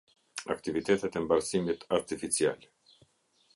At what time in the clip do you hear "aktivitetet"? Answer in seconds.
0.53-1.17